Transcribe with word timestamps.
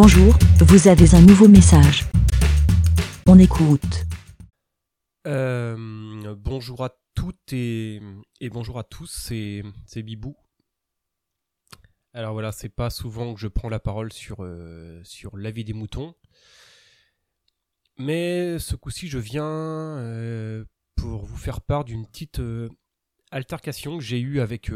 Bonjour, 0.00 0.32
vous 0.60 0.86
avez 0.86 1.16
un 1.16 1.20
nouveau 1.22 1.48
message. 1.48 2.04
On 3.26 3.36
écoute. 3.36 4.06
Euh, 5.26 6.36
bonjour 6.36 6.84
à 6.84 6.90
toutes 7.16 7.52
et, 7.52 8.00
bonjour 8.52 8.78
à 8.78 8.84
tous, 8.84 9.10
c'est 9.10 10.02
Bibou. 10.04 10.36
Alors 12.12 12.32
voilà, 12.32 12.52
c'est 12.52 12.68
pas 12.68 12.90
souvent 12.90 13.34
que 13.34 13.40
je 13.40 13.48
prends 13.48 13.68
la 13.68 13.80
parole 13.80 14.12
sur, 14.12 14.44
euh, 14.44 15.02
sur 15.02 15.36
la 15.36 15.50
des 15.50 15.72
moutons. 15.72 16.14
Mais 17.96 18.60
ce 18.60 18.76
coup-ci, 18.76 19.08
je 19.08 19.18
viens 19.18 19.42
euh, 19.42 20.64
pour 20.94 21.24
vous 21.24 21.36
faire 21.36 21.60
part 21.60 21.84
d'une 21.84 22.06
petite 22.06 22.38
euh, 22.38 22.68
altercation 23.32 23.98
que 23.98 24.04
j'ai 24.04 24.20
eue 24.20 24.38
avec 24.38 24.70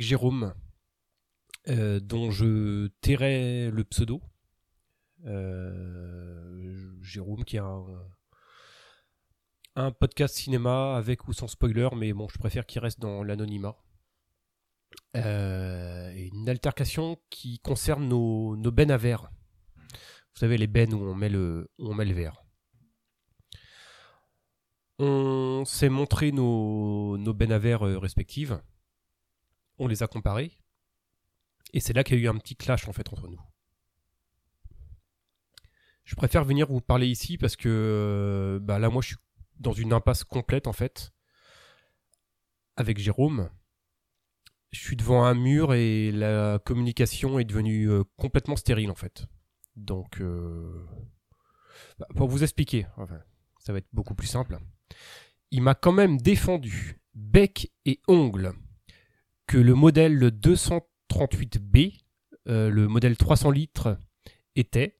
Jérôme, 0.00 0.54
euh, 1.68 1.98
dont 1.98 2.30
je 2.30 2.88
tairai 3.00 3.70
le 3.70 3.84
pseudo. 3.84 4.20
Euh, 5.24 7.00
Jérôme 7.00 7.44
qui 7.44 7.56
a 7.56 7.66
un, 9.76 9.90
podcast 9.92 10.34
cinéma 10.34 10.96
avec 10.96 11.26
ou 11.26 11.32
sans 11.32 11.48
spoiler, 11.48 11.88
mais 11.96 12.12
bon, 12.12 12.28
je 12.28 12.38
préfère 12.38 12.66
qu'il 12.66 12.82
reste 12.82 13.00
dans 13.00 13.22
l'anonymat. 13.22 13.76
Euh, 15.16 16.12
une 16.14 16.48
altercation 16.48 17.18
qui 17.30 17.58
concerne 17.60 18.06
nos, 18.06 18.56
nos 18.56 18.70
bennes 18.70 18.90
à 18.90 18.98
verre. 18.98 19.30
Vous 20.34 20.40
savez, 20.40 20.58
les 20.58 20.66
bennes 20.66 20.92
où 20.92 21.02
on 21.02 21.14
met 21.14 21.30
le, 21.30 21.70
où 21.78 21.90
on 21.90 21.96
verre. 21.96 22.44
On 24.98 25.64
s'est 25.64 25.88
montré 25.88 26.30
nos, 26.30 27.16
nos 27.16 27.32
bennes 27.32 27.52
à 27.52 27.58
verre 27.58 27.80
respectives. 27.80 28.60
On 29.78 29.88
les 29.88 30.02
a 30.02 30.06
comparées. 30.06 30.52
Et 31.74 31.80
c'est 31.80 31.92
là 31.92 32.04
qu'il 32.04 32.16
y 32.16 32.20
a 32.20 32.24
eu 32.24 32.28
un 32.28 32.38
petit 32.38 32.54
clash 32.54 32.88
en 32.88 32.92
fait 32.92 33.12
entre 33.12 33.26
nous. 33.26 33.40
Je 36.04 36.14
préfère 36.14 36.44
venir 36.44 36.68
vous 36.68 36.80
parler 36.80 37.08
ici 37.08 37.36
parce 37.36 37.56
que 37.56 37.68
euh, 37.68 38.60
bah 38.60 38.78
là 38.78 38.90
moi 38.90 39.02
je 39.02 39.08
suis 39.08 39.16
dans 39.58 39.72
une 39.72 39.92
impasse 39.92 40.22
complète 40.22 40.68
en 40.68 40.72
fait. 40.72 41.12
Avec 42.76 42.98
Jérôme. 42.98 43.50
Je 44.70 44.80
suis 44.80 44.96
devant 44.96 45.24
un 45.24 45.34
mur 45.34 45.74
et 45.74 46.12
la 46.12 46.60
communication 46.64 47.40
est 47.40 47.44
devenue 47.44 47.90
euh, 47.90 48.04
complètement 48.16 48.56
stérile 48.56 48.90
en 48.90 48.96
fait. 48.96 49.26
Donc 49.74 50.20
euh, 50.20 50.86
bah, 51.98 52.06
pour 52.14 52.28
vous 52.28 52.44
expliquer, 52.44 52.86
ça 53.58 53.72
va 53.72 53.78
être 53.78 53.88
beaucoup 53.92 54.14
plus 54.14 54.28
simple. 54.28 54.58
Il 55.50 55.62
m'a 55.62 55.74
quand 55.74 55.92
même 55.92 56.18
défendu 56.18 57.00
bec 57.14 57.72
et 57.84 58.00
ongle 58.06 58.52
que 59.48 59.58
le 59.58 59.74
modèle 59.74 60.14
238B, 61.10 61.98
euh, 62.48 62.70
le 62.70 62.88
modèle 62.88 63.16
300 63.16 63.50
litres, 63.50 63.98
était, 64.56 64.98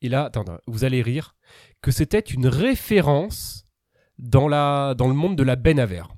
et 0.00 0.08
là, 0.08 0.24
attends, 0.24 0.44
vous 0.66 0.84
allez 0.84 1.02
rire, 1.02 1.36
que 1.80 1.90
c'était 1.90 2.20
une 2.20 2.46
référence 2.46 3.66
dans, 4.18 4.48
la, 4.48 4.94
dans 4.96 5.08
le 5.08 5.14
monde 5.14 5.36
de 5.36 5.42
la 5.42 5.56
benne 5.56 5.80
à 5.80 5.86
verre. 5.86 6.14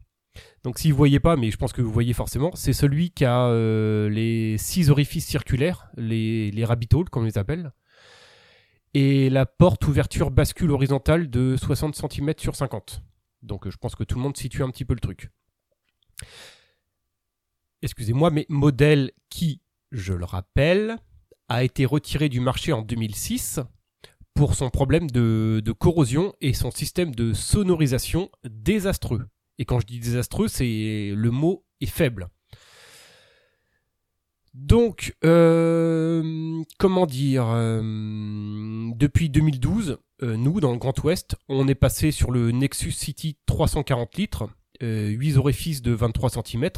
Donc 0.63 0.79
si 0.79 0.91
vous 0.91 0.97
voyez 0.97 1.21
pas, 1.21 1.37
mais 1.37 1.51
je 1.51 1.57
pense 1.59 1.73
que 1.73 1.83
vous 1.83 1.93
voyez 1.93 2.15
forcément, 2.15 2.51
c'est 2.55 2.73
celui 2.73 3.11
qui 3.11 3.27
a 3.27 3.49
euh, 3.49 4.09
les 4.09 4.57
six 4.57 4.89
orifices 4.89 5.27
circulaires, 5.27 5.91
les, 5.97 6.51
les 6.51 6.65
rabbit 6.65 6.89
holes, 6.95 7.11
comme 7.11 7.25
on 7.25 7.27
les 7.27 7.37
appelle, 7.37 7.73
et 8.95 9.29
la 9.29 9.45
porte 9.45 9.87
ouverture 9.87 10.31
bascule 10.31 10.71
horizontale 10.71 11.29
de 11.29 11.57
60 11.57 11.95
cm 11.95 12.33
sur 12.39 12.57
50. 12.57 13.03
Donc 13.43 13.67
euh, 13.67 13.71
je 13.71 13.77
pense 13.77 13.95
que 13.95 14.05
tout 14.05 14.17
le 14.17 14.23
monde 14.23 14.37
situe 14.37 14.63
un 14.63 14.71
petit 14.71 14.87
peu 14.87 14.95
le 14.95 15.01
truc. 15.01 15.31
Excusez-moi, 17.85 18.31
mais 18.31 18.47
modèle 18.49 19.11
qui, 19.29 19.61
je 19.93 20.15
le 20.15 20.25
rappelle, 20.25 20.97
a 21.51 21.65
été 21.65 21.85
retiré 21.85 22.31
du 22.31 22.41
marché 22.41 22.73
en 22.73 22.81
2006 22.81 23.61
pour 24.33 24.55
son 24.55 24.71
problème 24.71 25.11
de, 25.11 25.63
corrosion 25.79 26.33
et 26.41 26.55
son 26.55 26.71
système 26.71 27.15
de 27.15 27.35
sonorisation 27.35 28.31
désastreux. 28.49 29.27
Et 29.59 29.67
quand 29.67 29.81
je 29.81 29.87
dis 29.87 30.01
désastreux, 30.01 30.49
c'est 30.49 31.13
le 31.15 31.31
mot 31.31 31.67
est 31.83 31.87
faible. 31.87 32.31
Donc, 34.55 35.15
euh, 35.23 36.63
comment 36.79 37.05
dire, 37.05 37.45
euh, 37.49 37.83
depuis 38.97 39.29
2012, 39.29 39.99
euh, 40.23 40.37
nous, 40.39 40.59
dans 40.61 40.73
le 40.73 40.79
Grand 40.79 40.99
Ouest, 41.05 41.37
on 41.51 41.69
est 41.69 41.75
passé 41.75 42.13
sur 42.13 42.31
le 42.31 42.51
Nexus 42.51 42.93
City 42.93 43.37
340 43.45 44.17
litres, 44.17 44.49
euh, 44.83 45.09
8 45.09 45.37
orifices 45.37 45.83
de 45.83 45.93
23 45.93 46.31
cm, 46.31 46.71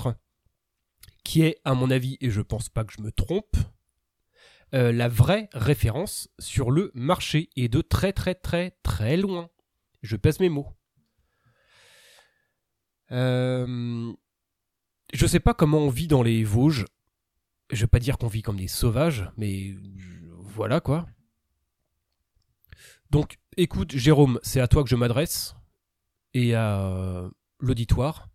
qui 1.26 1.42
est, 1.42 1.60
à 1.64 1.74
mon 1.74 1.90
avis, 1.90 2.16
et 2.20 2.30
je 2.30 2.40
pense 2.40 2.68
pas 2.68 2.84
que 2.84 2.92
je 2.92 3.02
me 3.02 3.10
trompe, 3.10 3.56
euh, 4.74 4.92
la 4.92 5.08
vraie 5.08 5.48
référence 5.52 6.28
sur 6.38 6.70
le 6.70 6.92
marché, 6.94 7.50
et 7.56 7.68
de 7.68 7.80
très 7.80 8.12
très 8.12 8.36
très 8.36 8.76
très 8.84 9.16
loin. 9.16 9.50
Je 10.02 10.14
pèse 10.14 10.38
mes 10.38 10.48
mots. 10.48 10.68
Euh, 13.10 14.12
je 15.12 15.26
sais 15.26 15.40
pas 15.40 15.52
comment 15.52 15.78
on 15.78 15.88
vit 15.88 16.06
dans 16.06 16.22
les 16.22 16.44
Vosges. 16.44 16.84
Je 17.72 17.80
vais 17.80 17.88
pas 17.88 17.98
dire 17.98 18.18
qu'on 18.18 18.28
vit 18.28 18.42
comme 18.42 18.58
des 18.58 18.68
sauvages, 18.68 19.28
mais 19.36 19.74
voilà 20.38 20.80
quoi. 20.80 21.08
Donc, 23.10 23.38
écoute, 23.56 23.96
Jérôme, 23.96 24.38
c'est 24.44 24.60
à 24.60 24.68
toi 24.68 24.84
que 24.84 24.88
je 24.88 24.96
m'adresse 24.96 25.56
et 26.34 26.54
à 26.54 26.80
euh, 26.82 27.28
l'auditoire. 27.58 28.28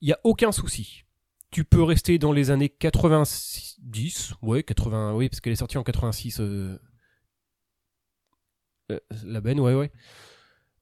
Il 0.00 0.08
y 0.08 0.12
a 0.12 0.18
aucun 0.24 0.50
souci. 0.50 1.04
Tu 1.52 1.64
peux 1.64 1.82
rester 1.82 2.18
dans 2.18 2.32
les 2.32 2.50
années 2.50 2.70
90, 2.70 4.34
ouais, 4.40 4.62
80, 4.62 5.14
oui, 5.14 5.28
parce 5.28 5.40
qu'elle 5.40 5.52
est 5.52 5.56
sortie 5.56 5.76
en 5.76 5.82
86. 5.82 6.40
euh, 6.40 6.78
euh, 8.90 8.98
la 9.22 9.42
benne, 9.42 9.60
ouais, 9.60 9.74
ouais. 9.74 9.92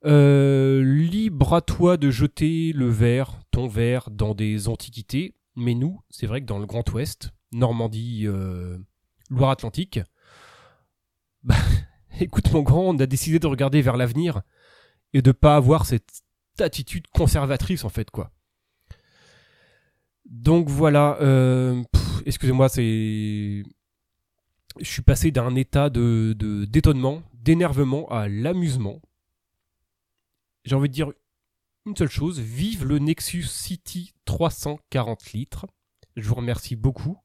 Euh, 0.07 0.85
libre 0.85 1.55
à 1.55 1.61
toi 1.61 1.97
de 1.97 2.13
jeter 2.13 2.73
le 2.73 2.89
verre, 2.89 3.41
ton 3.51 3.67
verre, 3.67 4.11
dans 4.13 4.33
des 4.33 4.69
antiquités. 4.69 5.35
Mais 5.57 5.75
nous, 5.75 6.01
c'est 6.09 6.29
vrai 6.29 6.41
que 6.41 6.47
dans 6.47 6.61
le 6.61 6.67
Grand 6.67 6.89
Ouest, 6.93 7.31
Normandie, 7.51 8.29
Loire-Atlantique, 9.29 9.99
bah, 11.43 11.57
écoute 12.21 12.53
mon 12.53 12.63
grand, 12.63 12.95
on 12.95 12.99
a 13.01 13.07
décidé 13.07 13.41
de 13.41 13.47
regarder 13.49 13.83
vers 13.83 13.97
l'avenir 13.97 14.43
et 15.15 15.21
de 15.21 15.33
pas 15.33 15.57
avoir 15.57 15.85
cette 15.85 16.23
attitude 16.61 17.09
conservatrice 17.09 17.85
en 17.85 17.89
fait 17.89 18.11
quoi. 18.11 18.31
Donc 20.31 20.69
voilà, 20.69 21.19
euh, 21.21 21.83
excusez-moi, 22.25 22.69
c'est, 22.69 23.65
je 24.79 24.85
suis 24.85 25.03
passé 25.03 25.33
d'un 25.33 25.57
état 25.57 25.91
de 25.91 26.37
d'étonnement, 26.69 27.23
d'énervement 27.35 28.09
à 28.09 28.29
l'amusement. 28.29 29.03
J'ai 30.65 30.77
envie 30.77 30.89
de 30.89 30.95
dire 30.95 31.11
une 31.85 31.97
seule 31.97 32.11
chose, 32.11 32.39
vive 32.39 32.85
le 32.85 33.01
Nexus 33.01 33.43
City 33.43 34.13
340 34.25 35.33
litres. 35.33 35.67
Je 36.15 36.29
vous 36.29 36.37
remercie 36.37 36.77
beaucoup. 36.77 37.19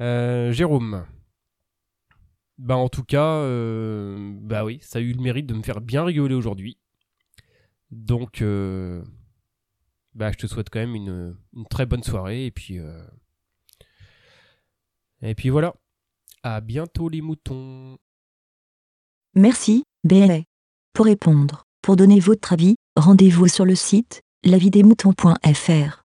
Euh, 0.00 0.52
Jérôme. 0.52 1.04
Bah 2.56 2.76
en 2.76 2.88
tout 2.88 3.04
cas, 3.04 3.36
euh, 3.36 4.34
bah 4.40 4.64
oui, 4.64 4.78
ça 4.80 4.98
a 4.98 5.02
eu 5.02 5.12
le 5.12 5.20
mérite 5.20 5.46
de 5.46 5.54
me 5.54 5.62
faire 5.62 5.82
bien 5.82 6.04
rigoler 6.04 6.34
aujourd'hui. 6.34 6.78
Donc, 7.90 8.42
bah 10.20 10.30
je 10.32 10.36
te 10.36 10.46
souhaite 10.46 10.68
quand 10.68 10.80
même 10.80 10.94
une, 10.94 11.34
très 11.70 11.86
bonne 11.86 12.02
soirée 12.02 12.44
et 12.44 12.50
puis 12.50 12.78
euh, 12.78 13.02
et 15.22 15.34
puis 15.34 15.48
voilà. 15.48 15.74
À 16.42 16.60
bientôt 16.60 17.08
les 17.08 17.22
moutons. 17.22 17.98
Merci, 19.34 19.84
BLA. 20.04 20.40
Pour 20.92 21.06
répondre, 21.06 21.64
pour 21.82 21.96
donner 21.96 22.20
votre 22.20 22.52
avis, 22.52 22.76
rendez-vous 22.96 23.48
sur 23.48 23.64
le 23.64 23.74
site 23.74 24.22
lavidemouton.fr. 24.44 25.99